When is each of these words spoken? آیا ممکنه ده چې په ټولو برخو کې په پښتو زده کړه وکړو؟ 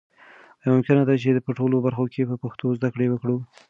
آیا 0.61 0.69
ممکنه 0.75 1.01
ده 1.07 1.15
چې 1.21 1.29
په 1.47 1.51
ټولو 1.57 1.75
برخو 1.85 2.05
کې 2.13 2.29
په 2.29 2.35
پښتو 2.43 2.75
زده 2.77 2.87
کړه 2.93 3.05
وکړو؟ 3.09 3.37